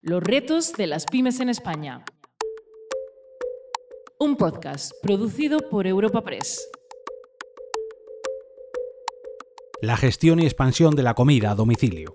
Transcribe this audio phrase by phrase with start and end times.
[0.00, 2.04] Los retos de las pymes en España.
[4.20, 6.70] Un podcast producido por Europa Press.
[9.82, 12.14] La gestión y expansión de la comida a domicilio.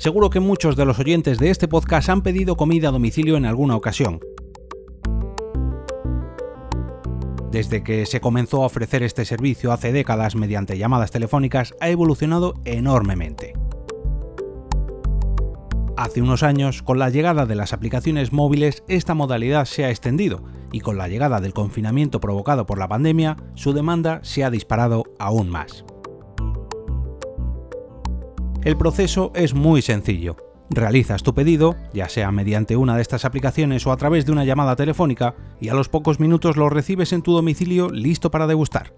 [0.00, 3.46] Seguro que muchos de los oyentes de este podcast han pedido comida a domicilio en
[3.46, 4.18] alguna ocasión.
[7.52, 12.54] Desde que se comenzó a ofrecer este servicio hace décadas mediante llamadas telefónicas, ha evolucionado
[12.64, 13.52] enormemente.
[15.98, 20.42] Hace unos años, con la llegada de las aplicaciones móviles, esta modalidad se ha extendido
[20.72, 25.04] y con la llegada del confinamiento provocado por la pandemia, su demanda se ha disparado
[25.18, 25.84] aún más.
[28.64, 30.36] El proceso es muy sencillo.
[30.74, 34.46] Realizas tu pedido, ya sea mediante una de estas aplicaciones o a través de una
[34.46, 38.94] llamada telefónica, y a los pocos minutos lo recibes en tu domicilio listo para degustar.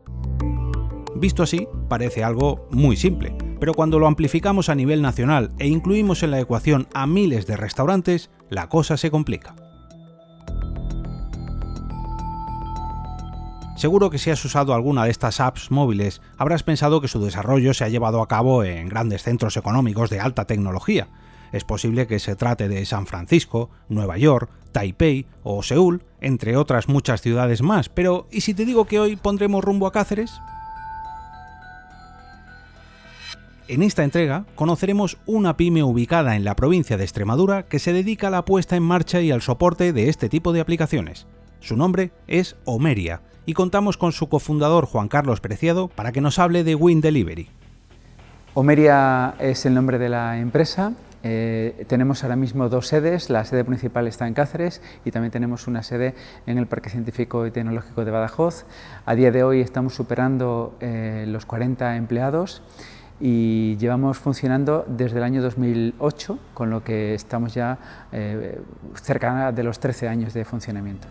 [1.16, 6.22] Visto así, parece algo muy simple, pero cuando lo amplificamos a nivel nacional e incluimos
[6.22, 9.56] en la ecuación a miles de restaurantes, la cosa se complica.
[13.76, 17.74] Seguro que si has usado alguna de estas apps móviles, habrás pensado que su desarrollo
[17.74, 21.08] se ha llevado a cabo en grandes centros económicos de alta tecnología.
[21.54, 26.88] Es posible que se trate de San Francisco, Nueva York, Taipei o Seúl, entre otras
[26.88, 30.32] muchas ciudades más, pero ¿y si te digo que hoy pondremos rumbo a Cáceres?
[33.68, 38.26] En esta entrega conoceremos una pyme ubicada en la provincia de Extremadura que se dedica
[38.26, 41.28] a la puesta en marcha y al soporte de este tipo de aplicaciones.
[41.60, 46.40] Su nombre es Omeria y contamos con su cofundador Juan Carlos Preciado para que nos
[46.40, 47.48] hable de Win Delivery.
[48.54, 50.94] Omeria es el nombre de la empresa.
[51.26, 55.66] Eh, tenemos ahora mismo dos sedes, la sede principal está en Cáceres y también tenemos
[55.66, 56.14] una sede
[56.46, 58.66] en el Parque Científico y Tecnológico de Badajoz.
[59.06, 62.62] A día de hoy estamos superando eh, los 40 empleados
[63.20, 67.78] y llevamos funcionando desde el año 2008, con lo que estamos ya
[68.12, 68.60] eh,
[69.02, 71.08] cerca de los 13 años de funcionamiento.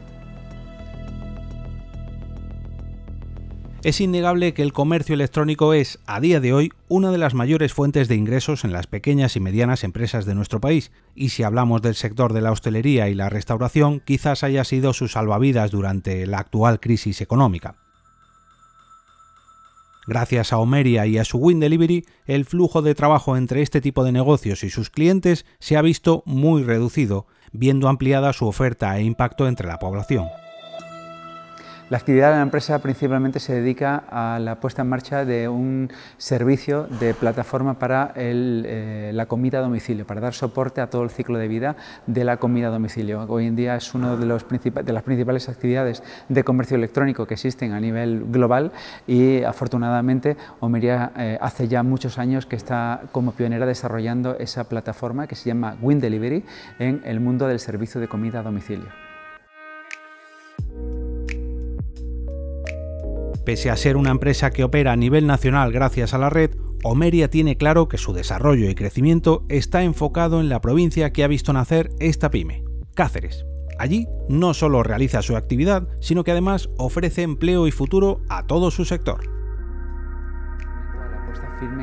[3.83, 7.73] Es innegable que el comercio electrónico es, a día de hoy, una de las mayores
[7.73, 11.81] fuentes de ingresos en las pequeñas y medianas empresas de nuestro país, y si hablamos
[11.81, 16.39] del sector de la hostelería y la restauración, quizás haya sido su salvavidas durante la
[16.39, 17.75] actual crisis económica.
[20.07, 24.05] Gracias a Omeria y a su Win Delivery, el flujo de trabajo entre este tipo
[24.05, 29.03] de negocios y sus clientes se ha visto muy reducido, viendo ampliada su oferta e
[29.03, 30.27] impacto entre la población.
[31.93, 35.91] La actividad de la empresa principalmente se dedica a la puesta en marcha de un
[36.17, 41.11] servicio de plataforma para eh, la comida a domicilio, para dar soporte a todo el
[41.11, 41.75] ciclo de vida
[42.07, 43.23] de la comida a domicilio.
[43.29, 47.79] Hoy en día es una de, las principales actividades de comercio electrónico que existen a
[47.79, 48.71] nivel global
[49.05, 55.27] y afortunadamente Omeria eh, hace ya muchos años que está como pionera desarrollando esa plataforma
[55.27, 56.43] que se llama Win Delivery
[56.79, 59.12] en el mundo del servicio de comida a domicilio.
[63.45, 66.51] Pese a ser una empresa que opera a nivel nacional gracias a la red,
[66.83, 71.27] Omeria tiene claro que su desarrollo y crecimiento está enfocado en la provincia que ha
[71.27, 73.45] visto nacer esta pyme, Cáceres.
[73.79, 78.69] Allí no solo realiza su actividad, sino que además ofrece empleo y futuro a todo
[78.71, 79.32] su sector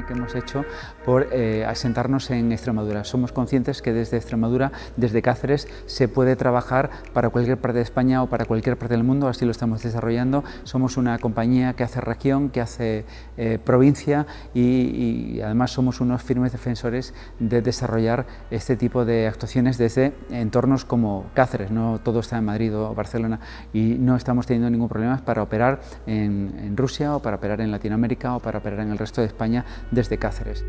[0.06, 0.64] que hemos hecho
[1.04, 3.04] por eh, asentarnos en Extremadura.
[3.04, 8.22] Somos conscientes que desde Extremadura, desde Cáceres, se puede trabajar para cualquier parte de España
[8.22, 10.44] o para cualquier parte del mundo, así lo estamos desarrollando.
[10.64, 13.04] Somos una compañía que hace región, que hace
[13.36, 20.12] eh, provincia y, además somos unos firmes defensores de desarrollar este tipo de actuaciones desde
[20.30, 23.40] entornos como Cáceres, no todo está en Madrid o Barcelona
[23.72, 28.36] y no estamos teniendo ningún problema para operar en Rusia o para operar en Latinoamérica
[28.36, 30.64] o para operar en el resto de España desde Cáceres.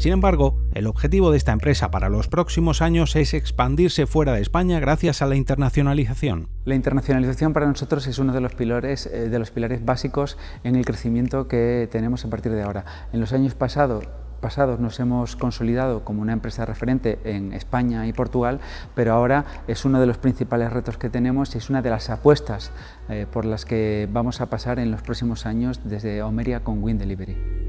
[0.00, 4.40] Sin embargo, el objetivo de esta empresa para los próximos años es expandirse fuera de
[4.40, 6.48] España gracias a la internacionalización.
[6.64, 10.76] La internacionalización para nosotros es uno de los pilares, eh, de los pilares básicos en
[10.76, 12.86] el crecimiento que tenemos a partir de ahora.
[13.12, 14.08] En los años pasados
[14.40, 18.60] pasados nos hemos consolidado como una empresa referente en España y Portugal,
[18.94, 22.10] pero ahora es uno de los principales retos que tenemos y es una de las
[22.10, 22.72] apuestas
[23.08, 26.98] eh, por las que vamos a pasar en los próximos años desde Omeria con Win
[26.98, 27.60] Delivery.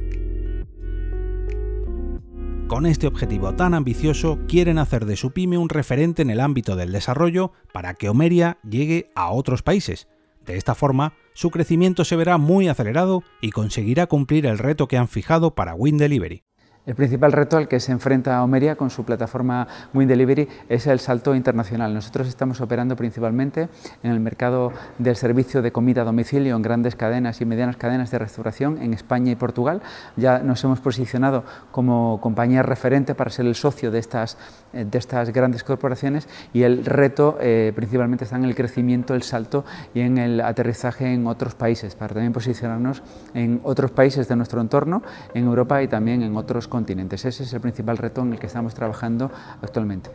[2.68, 6.78] Con este objetivo tan ambicioso, quieren hacer de su pyme un referente en el ámbito
[6.78, 10.08] del desarrollo para que Omeria llegue a otros países.
[10.46, 14.98] De esta forma, su crecimiento se verá muy acelerado y conseguirá cumplir el reto que
[14.98, 16.44] han fijado para Win Delivery.
[16.84, 21.00] El principal reto al que se enfrenta Omeria con su plataforma Win Delivery es el
[21.00, 21.94] salto internacional.
[21.94, 23.70] Nosotros estamos operando principalmente
[24.02, 28.10] en el mercado del servicio de comida a domicilio en grandes cadenas y medianas cadenas
[28.10, 29.84] de restauración en España y Portugal.
[30.18, 34.40] Ya nos hemos posicionado como compañía referente para ser el socio de estas,
[34.74, 39.22] eh, de estas grandes corporaciones y el reto eh, principalmente está en el crecimiento, el
[39.22, 43.04] salto y en el aterrizaje en otros países, para también posicionarnos
[43.36, 45.04] en otros países de nuestro entorno,
[45.36, 47.26] en Europa y también en otros continentes.
[47.26, 49.30] Ese es el principal reto en el que estamos trabajando
[49.62, 50.10] actualmente.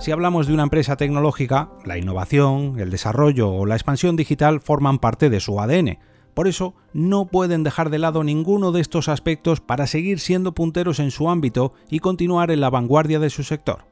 [0.00, 4.98] Si hablamos de una empresa tecnológica, la innovación, el desarrollo o la expansión digital forman
[4.98, 5.98] parte de su ADN.
[6.32, 11.00] Por eso, no pueden dejar de lado ninguno de estos aspectos para seguir siendo punteros
[11.00, 13.89] en su ámbito y continuar en la vanguardia de su sector.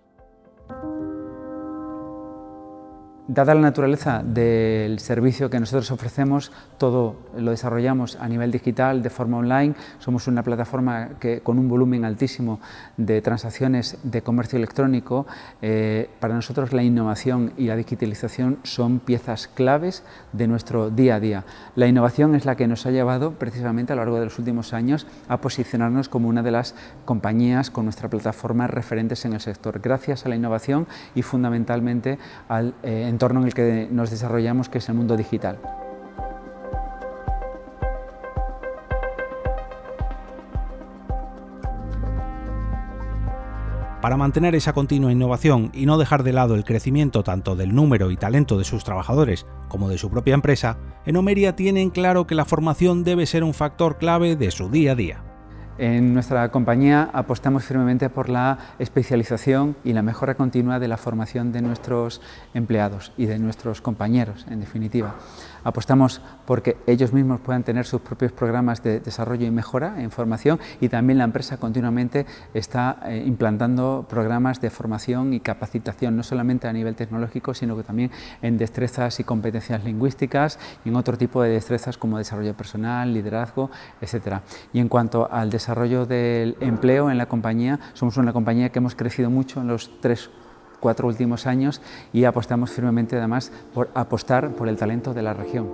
[3.30, 9.10] Dada la naturaleza del servicio que nosotros ofrecemos, todo lo desarrollamos a nivel digital, de
[9.10, 9.74] forma online.
[9.98, 12.58] Somos una plataforma que, con un volumen altísimo
[12.96, 15.26] de transacciones de comercio electrónico.
[15.60, 21.20] Eh, para nosotros la innovación y la digitalización son piezas claves de nuestro día a
[21.20, 21.44] día.
[21.76, 24.72] La innovación es la que nos ha llevado precisamente a lo largo de los últimos
[24.72, 29.80] años a posicionarnos como una de las compañías con nuestra plataforma referentes en el sector,
[29.80, 34.78] gracias a la innovación y fundamentalmente al eh, entorno en el que nos desarrollamos, que
[34.78, 35.58] es el mundo digital.
[44.00, 48.12] Para mantener esa continua innovación y no dejar de lado el crecimiento tanto del número
[48.12, 52.36] y talento de sus trabajadores como de su propia empresa, en Omeria tienen claro que
[52.36, 55.27] la formación debe ser un factor clave de su día a día.
[55.78, 61.52] En nuestra compañía apostamos firmemente por la especialización y la mejora continua de la formación
[61.52, 62.20] de nuestros
[62.52, 65.14] empleados y de nuestros compañeros, en definitiva.
[65.62, 70.58] Apostamos porque ellos mismos puedan tener sus propios programas de desarrollo y mejora en formación
[70.80, 76.66] y también la empresa continuamente está eh, implantando programas de formación y capacitación, no solamente
[76.66, 78.10] a nivel tecnológico, sino que también
[78.42, 83.70] en destrezas y competencias lingüísticas y en otro tipo de destrezas como desarrollo personal, liderazgo,
[84.00, 84.38] etc.
[84.72, 87.78] Y en cuanto al desarrollo desarrollo del empleo en la compañía.
[87.92, 90.30] Somos una compañía que hemos crecido mucho en los tres
[90.80, 95.68] cuatro últimos años y apostamos firmemente además por apostar por el talento de la región.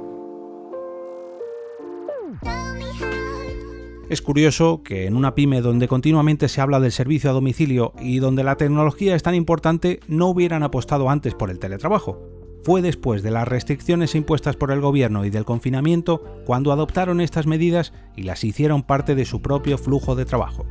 [4.08, 8.18] Es curioso que en una pyme donde continuamente se habla del servicio a domicilio y
[8.18, 13.22] donde la tecnología es tan importante no hubieran apostado antes por el teletrabajo fue después
[13.22, 18.22] de las restricciones impuestas por el gobierno y del confinamiento cuando adoptaron estas medidas y
[18.22, 20.64] las hicieron parte de su propio flujo de trabajo.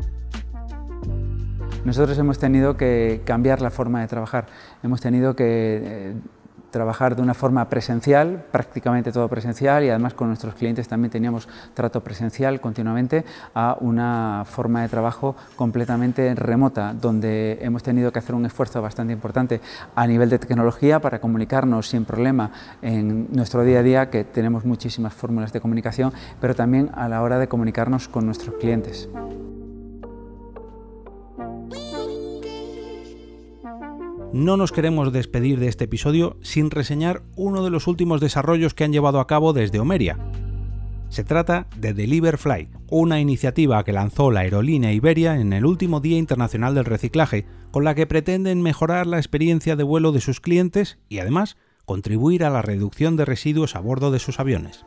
[1.85, 4.47] Nosotros hemos tenido que cambiar la forma de trabajar,
[4.81, 6.13] hemos tenido que eh,
[6.73, 11.47] trabajar de una forma presencial, prácticamente todo presencial y además con nuestros clientes también teníamos
[11.73, 13.23] trato presencial continuamente
[13.55, 19.13] a una forma de trabajo completamente remota, donde hemos tenido que hacer un esfuerzo bastante
[19.13, 19.61] importante
[19.95, 24.65] a nivel de tecnología para comunicarnos sin problema en nuestro día a día, que tenemos
[24.65, 26.11] muchísimas fórmulas de comunicación,
[26.41, 29.07] pero también a la hora de comunicarnos con nuestros clientes.
[34.33, 38.83] No nos queremos despedir de este episodio sin reseñar uno de los últimos desarrollos que
[38.83, 40.17] han llevado a cabo desde Omeria.
[41.09, 46.17] Se trata de Deliverfly, una iniciativa que lanzó la aerolínea Iberia en el último Día
[46.17, 50.97] Internacional del Reciclaje, con la que pretenden mejorar la experiencia de vuelo de sus clientes
[51.09, 54.83] y además contribuir a la reducción de residuos a bordo de sus aviones.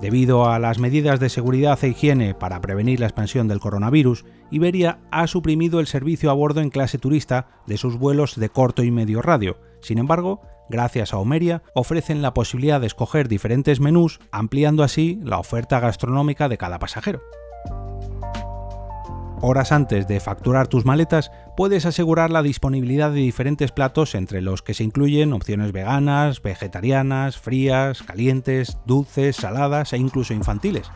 [0.00, 4.98] Debido a las medidas de seguridad e higiene para prevenir la expansión del coronavirus, Iberia
[5.10, 8.90] ha suprimido el servicio a bordo en clase turista de sus vuelos de corto y
[8.90, 9.58] medio radio.
[9.80, 15.38] Sin embargo, gracias a Omeria, ofrecen la posibilidad de escoger diferentes menús, ampliando así la
[15.38, 17.20] oferta gastronómica de cada pasajero.
[19.42, 24.60] Horas antes de facturar tus maletas, puedes asegurar la disponibilidad de diferentes platos entre los
[24.60, 30.90] que se incluyen opciones veganas, vegetarianas, frías, calientes, dulces, saladas e incluso infantiles.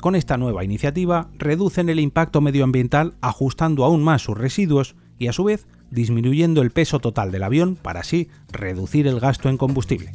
[0.00, 5.32] Con esta nueva iniciativa reducen el impacto medioambiental ajustando aún más sus residuos y a
[5.32, 10.12] su vez disminuyendo el peso total del avión para así reducir el gasto en combustible.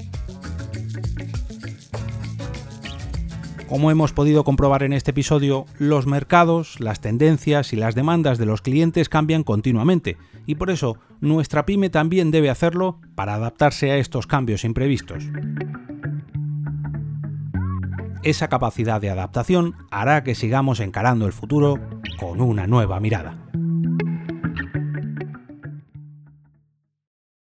[3.72, 8.46] Como hemos podido comprobar en este episodio, los mercados, las tendencias y las demandas de
[8.46, 13.96] los clientes cambian continuamente y por eso nuestra pyme también debe hacerlo para adaptarse a
[13.96, 15.24] estos cambios imprevistos.
[18.24, 21.80] Esa capacidad de adaptación hará que sigamos encarando el futuro
[22.20, 23.51] con una nueva mirada.